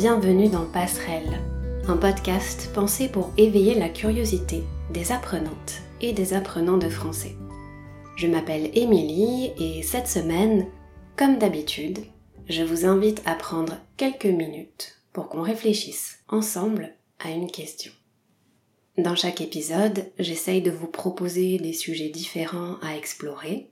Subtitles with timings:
[0.00, 1.38] Bienvenue dans Passerelle,
[1.86, 7.36] un podcast pensé pour éveiller la curiosité des apprenantes et des apprenants de français.
[8.16, 10.68] Je m'appelle Émilie et cette semaine,
[11.18, 11.98] comme d'habitude,
[12.48, 17.92] je vous invite à prendre quelques minutes pour qu'on réfléchisse ensemble à une question.
[18.96, 23.68] Dans chaque épisode, j'essaye de vous proposer des sujets différents à explorer.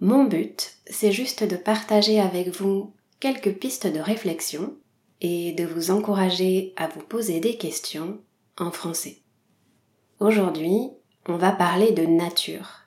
[0.00, 4.74] Mon but, c'est juste de partager avec vous quelques pistes de réflexion
[5.20, 8.18] et de vous encourager à vous poser des questions
[8.58, 9.18] en français.
[10.20, 10.90] Aujourd'hui,
[11.26, 12.82] on va parler de nature.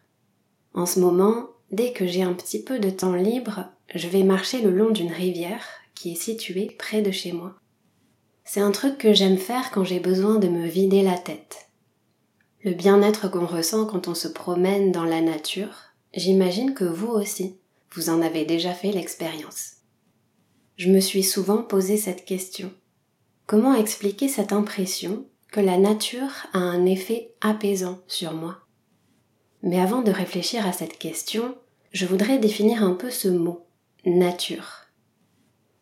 [0.74, 4.62] En ce moment, dès que j'ai un petit peu de temps libre, je vais marcher
[4.62, 5.66] le long d'une rivière
[5.96, 7.56] qui est située près de chez moi.
[8.46, 11.70] C'est un truc que j'aime faire quand j'ai besoin de me vider la tête.
[12.64, 17.58] Le bien-être qu'on ressent quand on se promène dans la nature, j'imagine que vous aussi,
[17.92, 19.79] vous en avez déjà fait l'expérience
[20.80, 22.72] je me suis souvent posé cette question.
[23.48, 28.60] Comment expliquer cette impression que la nature a un effet apaisant sur moi?
[29.62, 31.58] Mais avant de réfléchir à cette question,
[31.92, 33.68] je voudrais définir un peu ce mot,
[34.06, 34.86] nature.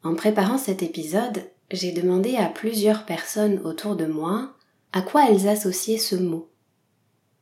[0.01, 4.55] En préparant cet épisode, j'ai demandé à plusieurs personnes autour de moi
[4.93, 6.49] à quoi elles associaient ce mot.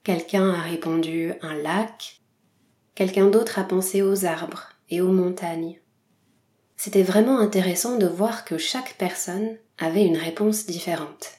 [0.04, 2.20] Quelqu'un a répondu un lac,
[2.96, 5.80] quelqu'un d'autre a pensé aux arbres et aux montagnes
[6.78, 11.32] c'était vraiment intéressant de voir que chaque personne avait une réponse différente.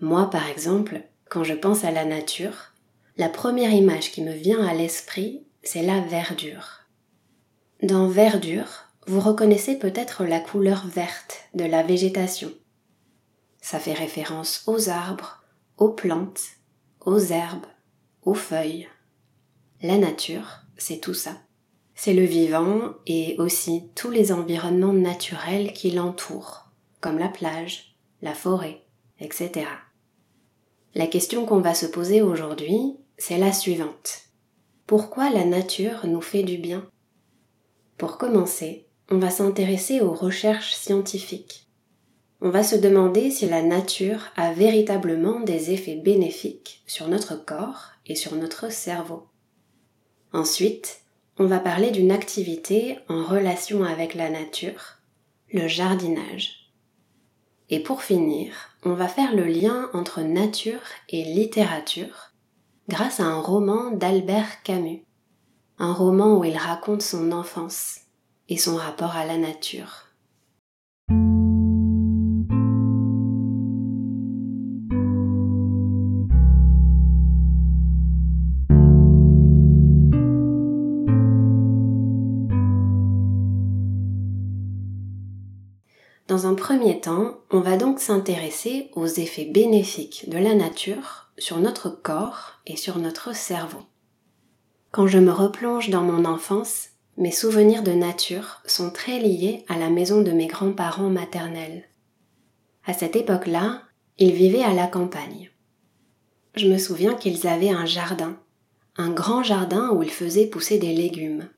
[0.00, 2.72] Moi, par exemple, quand je pense à la nature,
[3.16, 6.80] la première image qui me vient à l'esprit, c'est la verdure.
[7.82, 12.52] Dans verdure, vous reconnaissez peut-être la couleur verte de la végétation.
[13.60, 15.42] Ça fait référence aux arbres,
[15.76, 16.42] aux plantes,
[17.00, 17.66] aux herbes,
[18.22, 18.88] aux feuilles.
[19.82, 21.36] La nature, c'est tout ça.
[21.94, 26.70] C'est le vivant et aussi tous les environnements naturels qui l'entourent,
[27.00, 28.82] comme la plage, la forêt,
[29.20, 29.66] etc.
[30.94, 34.22] La question qu'on va se poser aujourd'hui, c'est la suivante.
[34.86, 36.86] Pourquoi la nature nous fait du bien?
[37.98, 41.68] Pour commencer, on va s'intéresser aux recherches scientifiques.
[42.40, 47.92] On va se demander si la nature a véritablement des effets bénéfiques sur notre corps
[48.06, 49.28] et sur notre cerveau.
[50.32, 51.02] Ensuite,
[51.38, 54.98] on va parler d'une activité en relation avec la nature,
[55.52, 56.70] le jardinage.
[57.70, 58.52] Et pour finir,
[58.84, 62.32] on va faire le lien entre nature et littérature
[62.88, 65.04] grâce à un roman d'Albert Camus,
[65.78, 68.00] un roman où il raconte son enfance
[68.48, 70.08] et son rapport à la nature.
[86.54, 92.60] Premier temps, on va donc s'intéresser aux effets bénéfiques de la nature sur notre corps
[92.66, 93.82] et sur notre cerveau.
[94.90, 99.78] Quand je me replonge dans mon enfance, mes souvenirs de nature sont très liés à
[99.78, 101.84] la maison de mes grands-parents maternels.
[102.86, 103.82] À cette époque-là,
[104.18, 105.50] ils vivaient à la campagne.
[106.54, 108.36] Je me souviens qu'ils avaient un jardin,
[108.96, 111.48] un grand jardin où ils faisaient pousser des légumes.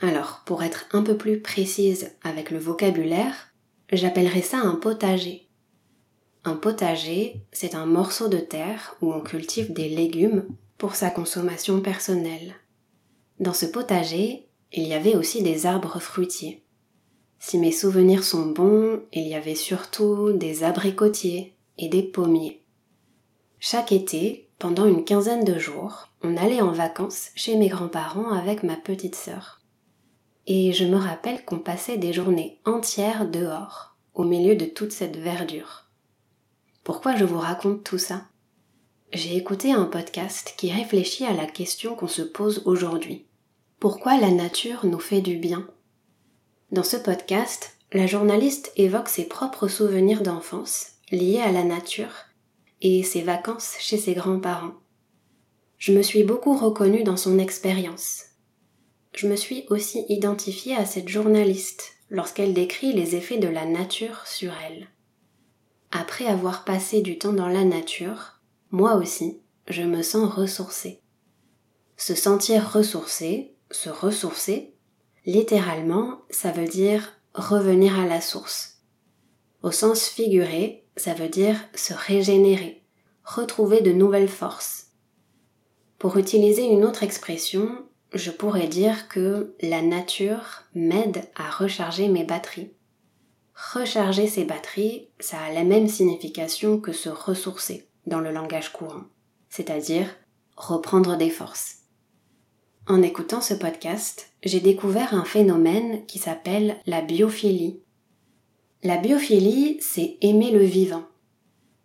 [0.00, 3.51] Alors, pour être un peu plus précise avec le vocabulaire,
[3.92, 5.48] J'appellerais ça un potager.
[6.44, 10.46] Un potager, c'est un morceau de terre où on cultive des légumes
[10.78, 12.54] pour sa consommation personnelle.
[13.38, 16.64] Dans ce potager, il y avait aussi des arbres fruitiers.
[17.38, 22.62] Si mes souvenirs sont bons, il y avait surtout des abricotiers et des pommiers.
[23.60, 28.62] Chaque été, pendant une quinzaine de jours, on allait en vacances chez mes grands-parents avec
[28.62, 29.61] ma petite sœur
[30.46, 35.16] et je me rappelle qu'on passait des journées entières dehors, au milieu de toute cette
[35.16, 35.86] verdure.
[36.84, 38.22] Pourquoi je vous raconte tout ça?
[39.12, 43.26] J'ai écouté un podcast qui réfléchit à la question qu'on se pose aujourd'hui.
[43.78, 45.66] Pourquoi la nature nous fait du bien?
[46.70, 52.14] Dans ce podcast, la journaliste évoque ses propres souvenirs d'enfance liés à la nature
[52.80, 54.74] et ses vacances chez ses grands-parents.
[55.78, 58.24] Je me suis beaucoup reconnue dans son expérience,
[59.14, 64.26] je me suis aussi identifiée à cette journaliste lorsqu'elle décrit les effets de la nature
[64.26, 64.88] sur elle.
[65.90, 71.02] Après avoir passé du temps dans la nature, moi aussi, je me sens ressourcée.
[71.96, 74.74] Se sentir ressourcée, se ressourcer,
[75.26, 78.82] littéralement, ça veut dire revenir à la source.
[79.62, 82.82] Au sens figuré, ça veut dire se régénérer,
[83.24, 84.88] retrouver de nouvelles forces.
[85.98, 92.24] Pour utiliser une autre expression, je pourrais dire que la nature m'aide à recharger mes
[92.24, 92.72] batteries.
[93.74, 99.04] recharger ses batteries, ça a la même signification que se ressourcer dans le langage courant,
[99.50, 100.08] c'est-à-dire
[100.56, 101.82] reprendre des forces.
[102.88, 107.80] En écoutant ce podcast, j'ai découvert un phénomène qui s'appelle la biophilie.
[108.82, 111.04] La biophilie, c'est aimer le vivant.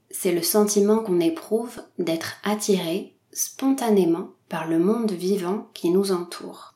[0.10, 6.74] C'est le sentiment qu'on éprouve d'être attiré spontanément par le monde vivant qui nous entoure.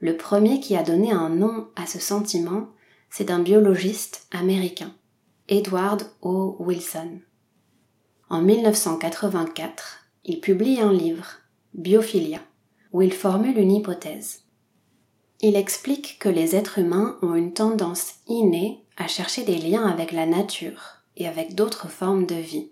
[0.00, 2.68] Le premier qui a donné un nom à ce sentiment,
[3.10, 4.94] c'est un biologiste américain,
[5.46, 6.56] Edward O.
[6.58, 7.20] Wilson.
[8.30, 11.26] En 1984, il publie un livre,
[11.74, 12.40] Biophilia,
[12.94, 14.44] où il formule une hypothèse.
[15.42, 20.12] Il explique que les êtres humains ont une tendance innée à chercher des liens avec
[20.12, 22.70] la nature et avec d'autres formes de vie.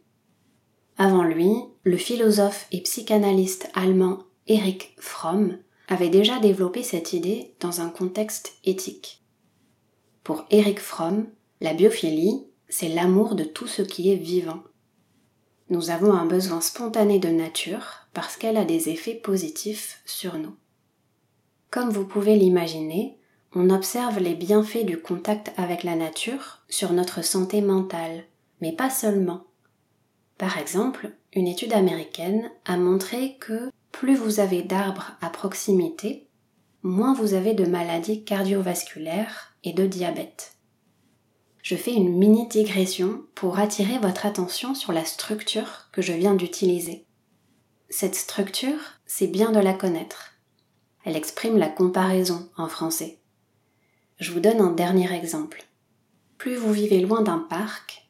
[0.98, 1.50] Avant lui,
[1.84, 5.58] le philosophe et psychanalyste allemand Erich Fromm
[5.88, 9.22] avait déjà développé cette idée dans un contexte éthique.
[10.24, 11.26] Pour Erich Fromm,
[11.60, 14.62] la biophilie, c'est l'amour de tout ce qui est vivant.
[15.68, 20.54] Nous avons un besoin spontané de nature parce qu'elle a des effets positifs sur nous.
[21.70, 23.18] Comme vous pouvez l'imaginer,
[23.54, 28.24] on observe les bienfaits du contact avec la nature sur notre santé mentale,
[28.60, 29.44] mais pas seulement.
[30.38, 36.28] Par exemple, une étude américaine a montré que plus vous avez d'arbres à proximité,
[36.82, 40.56] moins vous avez de maladies cardiovasculaires et de diabète.
[41.62, 46.34] Je fais une mini digression pour attirer votre attention sur la structure que je viens
[46.34, 47.06] d'utiliser.
[47.88, 50.34] Cette structure, c'est bien de la connaître.
[51.04, 53.18] Elle exprime la comparaison en français.
[54.20, 55.64] Je vous donne un dernier exemple.
[56.38, 58.05] Plus vous vivez loin d'un parc,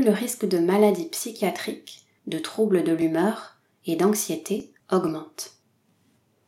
[0.00, 3.56] le risque de maladies psychiatriques, de troubles de l'humeur
[3.86, 5.52] et d'anxiété augmente.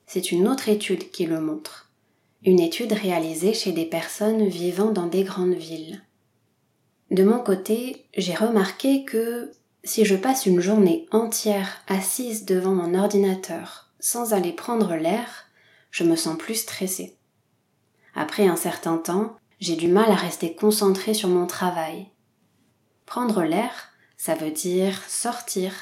[0.06, 1.90] C'est une autre étude qui le montre,
[2.44, 6.02] une étude réalisée chez des personnes vivant dans des grandes villes.
[7.10, 9.52] De mon côté, j'ai remarqué que
[9.84, 15.46] si je passe une journée entière assise devant mon ordinateur sans aller prendre l'air,
[15.90, 17.16] je me sens plus stressée.
[18.14, 22.08] Après un certain temps, j'ai du mal à rester concentrée sur mon travail.
[23.06, 25.73] Prendre l'air, ça veut dire sortir,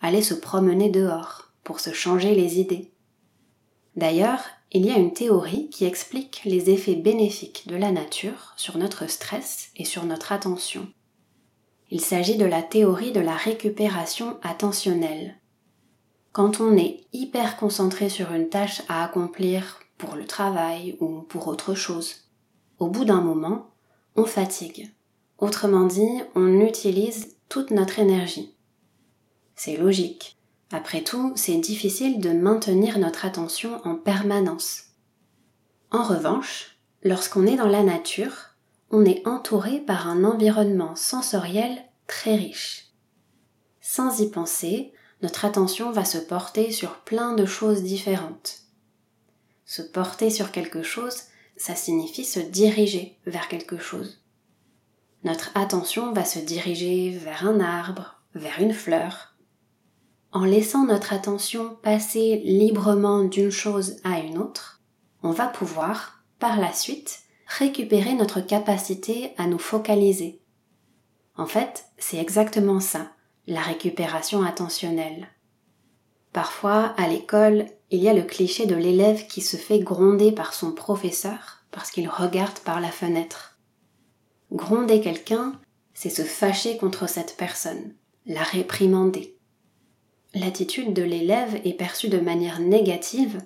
[0.00, 2.90] aller se promener dehors pour se changer les idées.
[3.96, 4.42] D'ailleurs,
[4.72, 9.08] il y a une théorie qui explique les effets bénéfiques de la nature sur notre
[9.08, 10.88] stress et sur notre attention.
[11.90, 15.40] Il s'agit de la théorie de la récupération attentionnelle.
[16.32, 21.48] Quand on est hyper concentré sur une tâche à accomplir pour le travail ou pour
[21.48, 22.28] autre chose,
[22.78, 23.70] au bout d'un moment,
[24.14, 24.92] on fatigue.
[25.40, 28.54] Autrement dit, on utilise toute notre énergie.
[29.56, 30.36] C'est logique.
[30.70, 34.84] Après tout, c'est difficile de maintenir notre attention en permanence.
[35.90, 38.54] En revanche, lorsqu'on est dans la nature,
[38.90, 42.88] on est entouré par un environnement sensoriel très riche.
[43.80, 44.92] Sans y penser,
[45.22, 48.60] notre attention va se porter sur plein de choses différentes.
[49.64, 51.22] Se porter sur quelque chose,
[51.56, 54.20] ça signifie se diriger vers quelque chose.
[55.24, 59.30] Notre attention va se diriger vers un arbre, vers une fleur,
[60.32, 64.80] en laissant notre attention passer librement d'une chose à une autre,
[65.22, 70.40] on va pouvoir, par la suite, récupérer notre capacité à nous focaliser.
[71.36, 73.10] En fait, c'est exactement ça,
[73.46, 75.28] la récupération attentionnelle.
[76.32, 80.54] Parfois, à l'école, il y a le cliché de l'élève qui se fait gronder par
[80.54, 83.49] son professeur parce qu'il regarde par la fenêtre.
[84.52, 85.58] Gronder quelqu'un,
[85.94, 87.94] c'est se fâcher contre cette personne,
[88.26, 89.36] la réprimander
[90.34, 93.40] l'attitude de l'élève est perçue de manière négative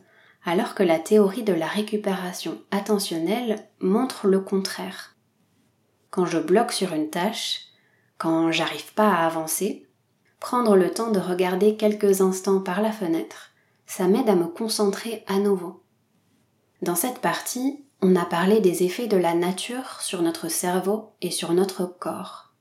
[0.44, 5.16] alors que la théorie de la récupération attentionnelle montre le contraire.
[6.10, 7.62] Quand je bloque sur une tâche,
[8.18, 9.88] quand j'arrive pas à avancer,
[10.40, 13.52] prendre le temps de regarder quelques instants par la fenêtre,
[13.86, 15.82] ça m'aide à me concentrer à nouveau.
[16.82, 21.30] Dans cette partie, on a parlé des effets de la nature sur notre cerveau et
[21.30, 22.52] sur notre corps.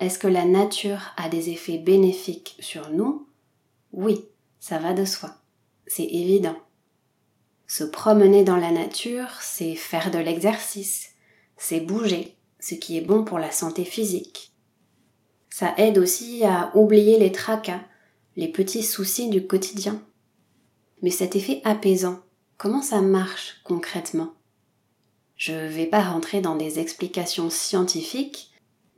[0.00, 3.28] Est-ce que la nature a des effets bénéfiques sur nous?
[3.92, 4.24] Oui,
[4.58, 5.36] ça va de soi.
[5.86, 6.56] C'est évident.
[7.68, 11.10] Se promener dans la nature, c'est faire de l'exercice,
[11.56, 14.52] c'est bouger, ce qui est bon pour la santé physique.
[15.48, 17.82] Ça aide aussi à oublier les tracas,
[18.34, 20.02] les petits soucis du quotidien.
[21.02, 22.18] Mais cet effet apaisant,
[22.56, 24.35] comment ça marche concrètement?
[25.36, 28.50] Je ne vais pas rentrer dans des explications scientifiques,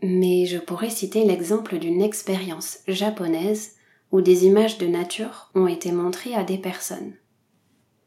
[0.03, 3.73] mais je pourrais citer l'exemple d'une expérience japonaise
[4.13, 7.15] où des images de nature ont été montrées à des personnes.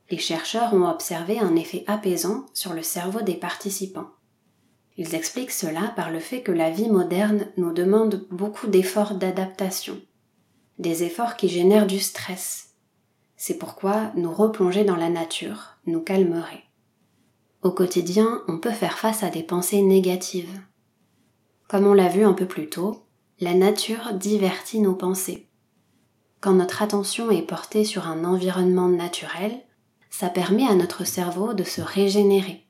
[0.09, 4.09] Les chercheurs ont observé un effet apaisant sur le cerveau des participants.
[4.97, 9.99] Ils expliquent cela par le fait que la vie moderne nous demande beaucoup d'efforts d'adaptation,
[10.79, 12.75] des efforts qui génèrent du stress.
[13.35, 16.63] C'est pourquoi nous replonger dans la nature nous calmerait.
[17.61, 20.59] Au quotidien, on peut faire face à des pensées négatives.
[21.67, 23.05] Comme on l'a vu un peu plus tôt,
[23.39, 25.47] la nature divertit nos pensées.
[26.39, 29.61] Quand notre attention est portée sur un environnement naturel,
[30.09, 32.65] ça permet à notre cerveau de se régénérer.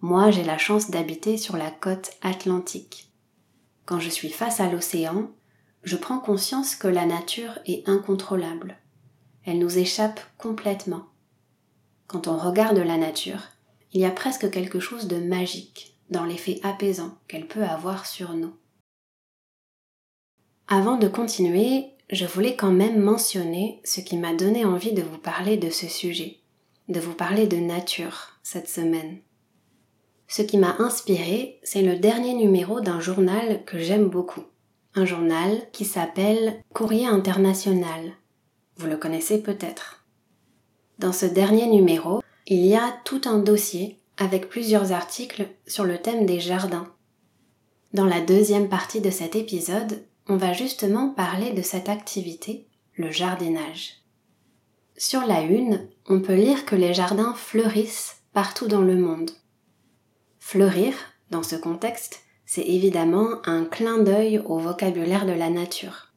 [0.00, 3.12] Moi, j'ai la chance d'habiter sur la côte atlantique.
[3.84, 5.30] Quand je suis face à l'océan,
[5.82, 8.78] je prends conscience que la nature est incontrôlable.
[9.44, 11.04] Elle nous échappe complètement.
[12.06, 13.40] Quand on regarde la nature,
[13.92, 18.34] il y a presque quelque chose de magique dans l'effet apaisant qu'elle peut avoir sur
[18.34, 18.54] nous.
[20.68, 25.18] Avant de continuer, je voulais quand même mentionner ce qui m'a donné envie de vous
[25.18, 26.38] parler de ce sujet,
[26.88, 29.18] de vous parler de nature cette semaine.
[30.28, 34.44] Ce qui m'a inspiré, c'est le dernier numéro d'un journal que j'aime beaucoup.
[34.94, 38.12] Un journal qui s'appelle Courrier International.
[38.76, 40.04] Vous le connaissez peut-être.
[40.98, 42.19] Dans ce dernier numéro,
[42.50, 46.92] il y a tout un dossier avec plusieurs articles sur le thème des jardins.
[47.94, 53.12] Dans la deuxième partie de cet épisode, on va justement parler de cette activité, le
[53.12, 54.02] jardinage.
[54.96, 59.30] Sur la une, on peut lire que les jardins fleurissent partout dans le monde.
[60.40, 60.92] Fleurir,
[61.30, 66.12] dans ce contexte, c'est évidemment un clin d'œil au vocabulaire de la nature.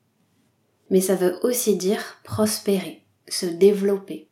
[0.90, 4.30] Mais ça veut aussi dire prospérer, se développer.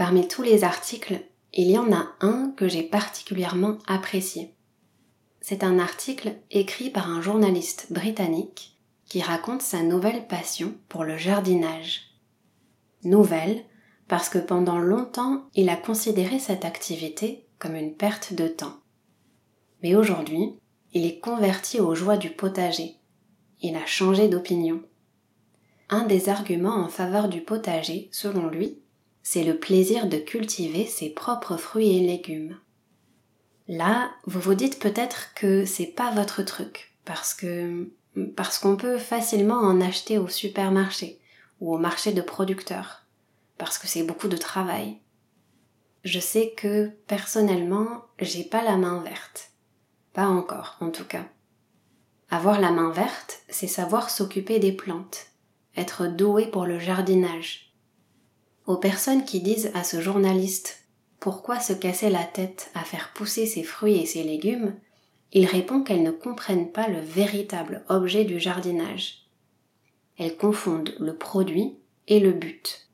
[0.00, 1.20] Parmi tous les articles,
[1.52, 4.54] il y en a un que j'ai particulièrement apprécié.
[5.42, 11.18] C'est un article écrit par un journaliste britannique qui raconte sa nouvelle passion pour le
[11.18, 12.14] jardinage.
[13.04, 13.62] Nouvelle
[14.08, 18.78] parce que pendant longtemps il a considéré cette activité comme une perte de temps.
[19.82, 20.54] Mais aujourd'hui,
[20.94, 22.94] il est converti aux joies du potager.
[23.60, 24.80] Il a changé d'opinion.
[25.90, 28.80] Un des arguments en faveur du potager, selon lui,
[29.22, 32.58] c'est le plaisir de cultiver ses propres fruits et légumes.
[33.68, 37.90] Là, vous vous dites peut-être que c'est pas votre truc, parce que
[38.36, 41.20] parce qu'on peut facilement en acheter au supermarché
[41.60, 43.06] ou au marché de producteurs,
[43.56, 44.98] parce que c'est beaucoup de travail.
[46.02, 49.50] Je sais que personnellement, j'ai pas la main verte.
[50.12, 51.26] Pas encore, en tout cas.
[52.30, 55.26] Avoir la main verte, c'est savoir s'occuper des plantes,
[55.76, 57.69] être doué pour le jardinage.
[58.70, 60.84] Aux personnes qui disent à ce journaliste
[61.18, 64.76] pourquoi se casser la tête à faire pousser ses fruits et ses légumes,
[65.32, 69.26] il répond qu'elles ne comprennent pas le véritable objet du jardinage.
[70.18, 72.88] Elles confondent le produit et le but.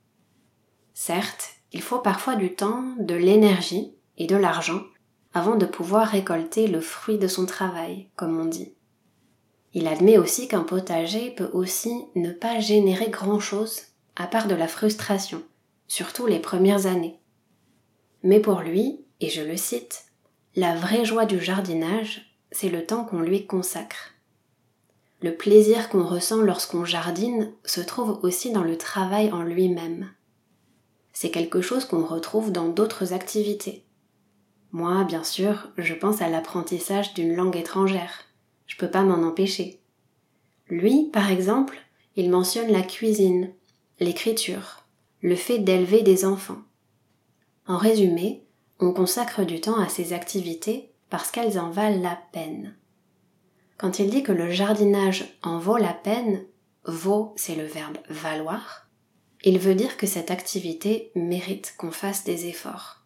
[0.95, 4.81] Certes, il faut parfois du temps, de l'énergie et de l'argent
[5.35, 8.73] avant de pouvoir récolter le fruit de son travail, comme on dit.
[9.75, 13.83] Il admet aussi qu'un potager peut aussi ne pas générer grand-chose
[14.17, 15.43] à part de la frustration,
[15.89, 17.21] surtout les premières années.
[18.23, 20.07] Mais pour lui, et je le cite,
[20.55, 24.15] la vraie joie du jardinage, c'est le temps qu'on lui consacre.
[25.23, 30.11] Le plaisir qu'on ressent lorsqu'on jardine se trouve aussi dans le travail en lui-même.
[31.13, 33.85] C'est quelque chose qu'on retrouve dans d'autres activités.
[34.73, 38.25] Moi, bien sûr, je pense à l'apprentissage d'une langue étrangère.
[38.67, 39.81] Je peux pas m'en empêcher.
[40.69, 41.79] Lui, par exemple,
[42.17, 43.53] il mentionne la cuisine,
[44.01, 44.86] l'écriture,
[45.23, 46.63] le fait d'élever des enfants.
[47.67, 48.45] En résumé,
[48.79, 52.77] on consacre du temps à ces activités parce qu'elles en valent la peine.
[53.79, 56.45] Quand il dit que le jardinage en vaut la peine,
[56.85, 58.89] vaut c'est le verbe valoir,
[59.45, 63.03] il veut dire que cette activité mérite qu'on fasse des efforts.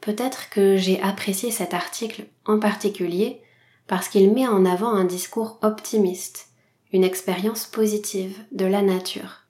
[0.00, 3.40] Peut-être que j'ai apprécié cet article en particulier
[3.86, 6.48] parce qu'il met en avant un discours optimiste,
[6.92, 9.43] une expérience positive de la nature.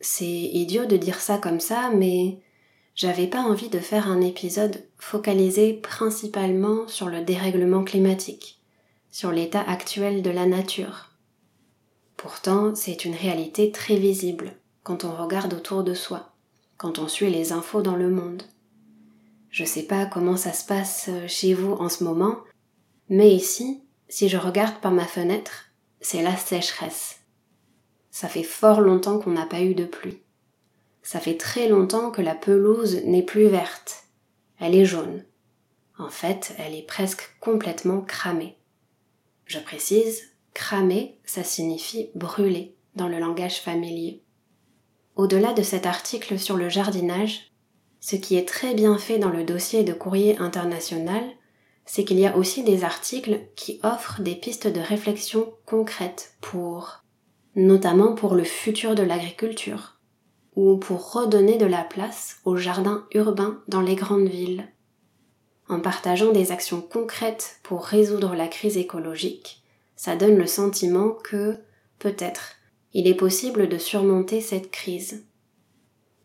[0.00, 2.38] C'est idiot de dire ça comme ça, mais
[2.94, 8.60] j'avais pas envie de faire un épisode focalisé principalement sur le dérèglement climatique,
[9.10, 11.10] sur l'état actuel de la nature.
[12.16, 16.34] Pourtant, c'est une réalité très visible quand on regarde autour de soi,
[16.76, 18.42] quand on suit les infos dans le monde.
[19.50, 22.38] Je sais pas comment ça se passe chez vous en ce moment,
[23.08, 25.66] mais ici, si je regarde par ma fenêtre,
[26.00, 27.19] c'est la sécheresse.
[28.10, 30.22] Ça fait fort longtemps qu'on n'a pas eu de pluie.
[31.02, 34.04] Ça fait très longtemps que la pelouse n'est plus verte.
[34.58, 35.24] Elle est jaune.
[35.98, 38.56] En fait, elle est presque complètement cramée.
[39.46, 40.22] Je précise,
[40.54, 44.22] cramée, ça signifie brûler dans le langage familier.
[45.16, 47.50] Au-delà de cet article sur le jardinage,
[48.00, 51.22] ce qui est très bien fait dans le dossier de courrier international,
[51.84, 56.99] c'est qu'il y a aussi des articles qui offrent des pistes de réflexion concrètes pour,
[57.56, 59.98] notamment pour le futur de l'agriculture,
[60.56, 64.68] ou pour redonner de la place aux jardins urbains dans les grandes villes.
[65.68, 69.62] En partageant des actions concrètes pour résoudre la crise écologique,
[69.96, 71.58] ça donne le sentiment que,
[71.98, 72.56] peut-être,
[72.92, 75.24] il est possible de surmonter cette crise.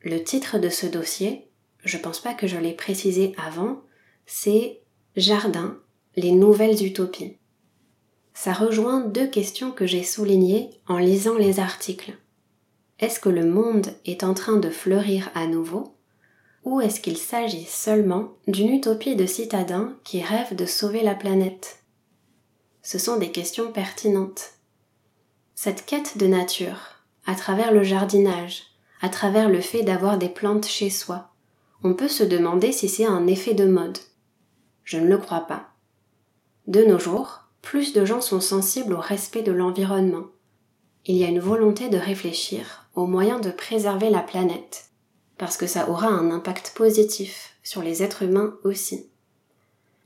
[0.01, 1.49] Le titre de ce dossier,
[1.83, 3.81] je pense pas que je l'ai précisé avant,
[4.25, 4.81] c'est
[5.15, 5.77] Jardin,
[6.15, 7.37] les nouvelles utopies.
[8.35, 12.15] Ça rejoint deux questions que j'ai soulignées en lisant les articles.
[12.99, 15.95] Est-ce que le monde est en train de fleurir à nouveau?
[16.63, 21.79] Ou est-ce qu'il s'agit seulement d'une utopie de citadins qui rêvent de sauver la planète?
[22.83, 24.51] Ce sont des questions pertinentes.
[25.55, 28.65] Cette quête de nature, à travers le jardinage,
[29.01, 31.31] à travers le fait d'avoir des plantes chez soi,
[31.83, 33.97] on peut se demander si c'est un effet de mode
[34.85, 35.71] je ne le crois pas.
[36.67, 40.27] De nos jours, plus de gens sont sensibles au respect de l'environnement.
[41.05, 44.91] Il y a une volonté de réfléchir aux moyens de préserver la planète,
[45.37, 49.09] parce que ça aura un impact positif sur les êtres humains aussi.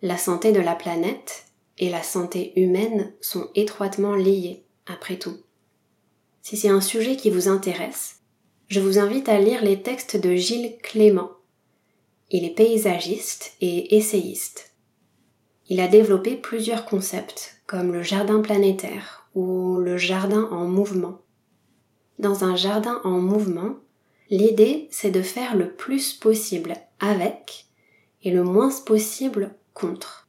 [0.01, 1.47] La santé de la planète
[1.77, 5.37] et la santé humaine sont étroitement liées, après tout.
[6.41, 8.21] Si c'est un sujet qui vous intéresse,
[8.69, 11.31] je vous invite à lire les textes de Gilles Clément.
[12.31, 14.68] Il est paysagiste et essayiste
[15.69, 21.21] il a développé plusieurs concepts, comme le jardin planétaire ou le jardin en mouvement.
[22.17, 23.75] Dans un jardin en mouvement,
[24.31, 27.67] l'idée c'est de faire le plus possible avec
[28.23, 30.27] et le moins possible contre.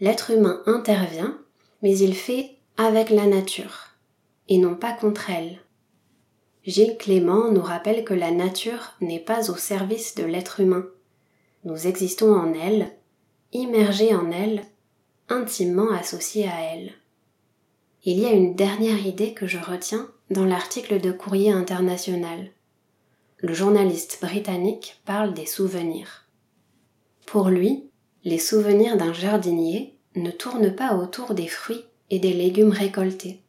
[0.00, 1.38] L'être humain intervient,
[1.82, 3.94] mais il fait avec la nature,
[4.48, 5.60] et non pas contre elle.
[6.64, 10.86] Gilles Clément nous rappelle que la nature n'est pas au service de l'être humain.
[11.64, 12.90] Nous existons en elle
[13.52, 14.64] immergé en elle,
[15.28, 16.92] intimement associé à elle.
[18.04, 22.50] Il y a une dernière idée que je retiens dans l'article de Courrier international.
[23.38, 26.26] Le journaliste britannique parle des souvenirs.
[27.26, 27.90] Pour lui,
[28.24, 33.42] les souvenirs d'un jardinier ne tournent pas autour des fruits et des légumes récoltés.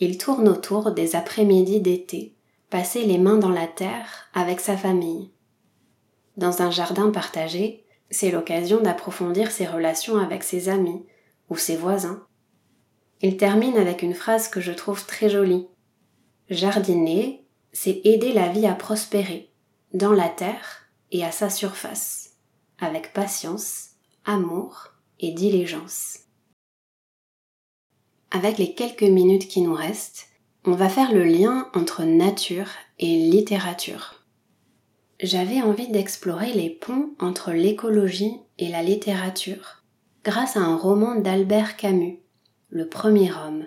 [0.00, 2.34] Ils tournent autour des après-midi d'été,
[2.70, 5.30] passés les mains dans la terre avec sa famille.
[6.36, 11.04] Dans un jardin partagé, c'est l'occasion d'approfondir ses relations avec ses amis
[11.50, 12.26] ou ses voisins.
[13.20, 15.66] Il termine avec une phrase que je trouve très jolie.
[16.48, 19.50] Jardiner, c'est aider la vie à prospérer,
[19.92, 22.36] dans la terre et à sa surface,
[22.78, 23.90] avec patience,
[24.24, 26.20] amour et diligence.
[28.30, 30.28] Avec les quelques minutes qui nous restent,
[30.64, 32.68] on va faire le lien entre nature
[32.98, 34.17] et littérature
[35.20, 39.82] j'avais envie d'explorer les ponts entre l'écologie et la littérature
[40.24, 42.20] grâce à un roman d'Albert Camus,
[42.70, 43.64] Le premier homme.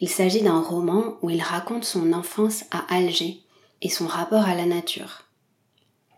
[0.00, 3.40] Il s'agit d'un roman où il raconte son enfance à Alger
[3.80, 5.22] et son rapport à la nature.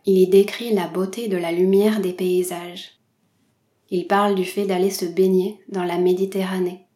[0.05, 2.99] Il y décrit la beauté de la lumière des paysages.
[3.89, 6.87] Il parle du fait d'aller se baigner dans la Méditerranée.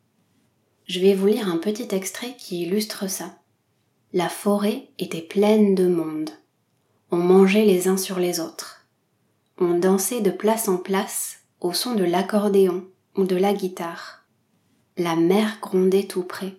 [0.88, 3.38] Je vais vous lire un petit extrait qui illustre ça.
[4.14, 6.32] La forêt était pleine de monde.
[7.14, 8.88] On mangeait les uns sur les autres.
[9.58, 12.86] On dansait de place en place au son de l'accordéon
[13.18, 14.24] ou de la guitare.
[14.96, 16.56] La mer grondait tout près.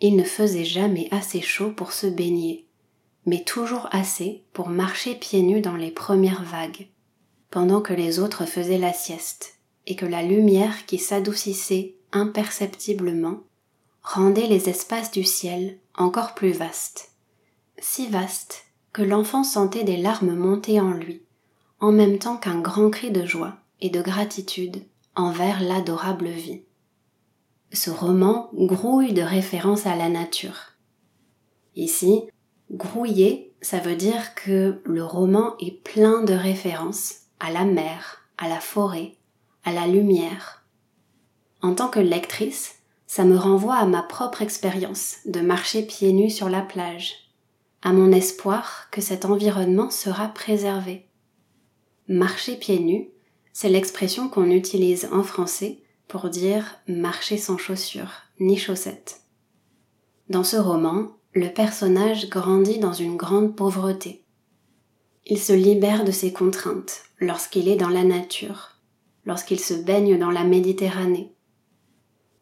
[0.00, 2.66] Il ne faisait jamais assez chaud pour se baigner,
[3.26, 6.88] mais toujours assez pour marcher pieds nus dans les premières vagues,
[7.50, 13.40] pendant que les autres faisaient la sieste, et que la lumière qui s'adoucissait imperceptiblement
[14.02, 17.10] rendait les espaces du ciel encore plus vastes,
[17.78, 18.63] si vastes
[18.94, 21.20] que l'enfant sentait des larmes monter en lui,
[21.80, 24.84] en même temps qu'un grand cri de joie et de gratitude
[25.16, 26.62] envers l'adorable vie.
[27.72, 30.74] Ce roman grouille de références à la nature.
[31.74, 32.22] Ici,
[32.70, 38.48] grouiller, ça veut dire que le roman est plein de références à la mer, à
[38.48, 39.16] la forêt,
[39.64, 40.64] à la lumière.
[41.62, 42.76] En tant que lectrice,
[43.08, 47.23] ça me renvoie à ma propre expérience de marcher pieds nus sur la plage,
[47.84, 51.06] à mon espoir que cet environnement sera préservé.
[52.08, 53.10] Marcher pieds nus,
[53.52, 59.20] c'est l'expression qu'on utilise en français pour dire marcher sans chaussures ni chaussettes.
[60.30, 64.24] Dans ce roman, le personnage grandit dans une grande pauvreté.
[65.26, 68.80] Il se libère de ses contraintes lorsqu'il est dans la nature,
[69.26, 71.34] lorsqu'il se baigne dans la Méditerranée.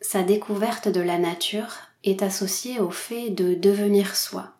[0.01, 1.75] Sa découverte de la nature
[2.05, 4.55] est associée au fait de devenir soi,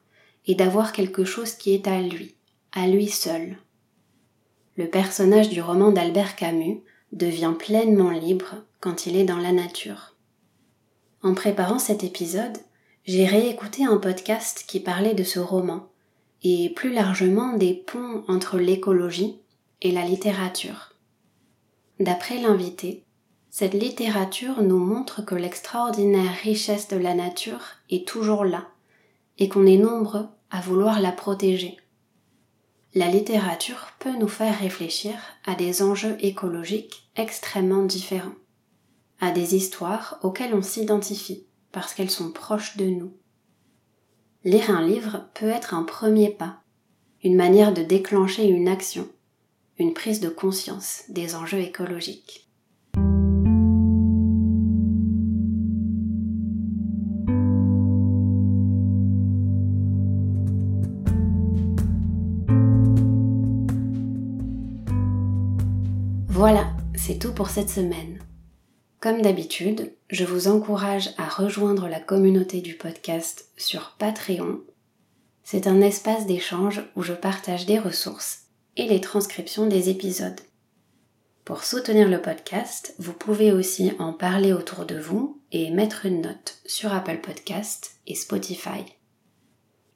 [0.47, 2.35] et d'avoir quelque chose qui est à lui,
[2.73, 3.57] à lui seul.
[4.77, 6.81] Le personnage du roman d'Albert Camus
[7.13, 10.17] devient pleinement libre quand il est dans la nature.
[11.23, 12.57] En préparant cet épisode,
[13.05, 15.89] j'ai réécouté un podcast qui parlait de ce roman
[16.43, 19.37] et plus largement des ponts entre l'écologie
[19.81, 20.95] et la littérature.
[22.01, 23.05] D'après l'invité,
[23.51, 28.72] cette littérature nous montre que l'extraordinaire richesse de la nature est toujours là
[29.43, 31.77] et qu'on est nombreux à vouloir la protéger.
[32.95, 38.37] La littérature peut nous faire réfléchir à des enjeux écologiques extrêmement différents,
[39.19, 43.15] à des histoires auxquelles on s'identifie parce qu'elles sont proches de nous.
[44.45, 46.61] Lire un livre peut être un premier pas,
[47.25, 49.09] une manière de déclencher une action,
[49.77, 52.49] une prise de conscience des enjeux écologiques.
[67.13, 68.21] C'est tout pour cette semaine.
[68.99, 74.63] Comme d'habitude, je vous encourage à rejoindre la communauté du podcast sur Patreon.
[75.45, 78.45] C'est un espace d'échange où je partage des ressources
[78.79, 80.41] et les transcriptions des épisodes.
[81.45, 86.23] Pour soutenir le podcast, vous pouvez aussi en parler autour de vous et mettre une
[86.23, 88.87] note sur Apple Podcast et Spotify.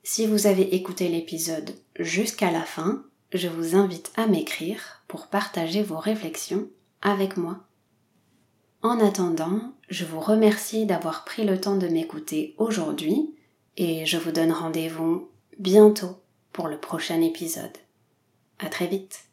[0.03, 5.83] Si vous avez écouté l'épisode jusqu'à la fin, je vous invite à m'écrire pour partager
[5.83, 6.69] vos réflexions
[7.03, 7.61] avec moi.
[8.83, 13.35] En attendant, je vous remercie d'avoir pris le temps de m'écouter aujourd'hui
[13.77, 16.21] et je vous donne rendez-vous bientôt
[16.53, 17.77] pour le prochain épisode.
[18.59, 19.26] À très vite.